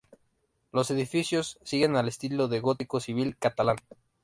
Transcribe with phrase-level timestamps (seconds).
[0.71, 3.77] Los edificios siguen el estilo del gótico civil catalán.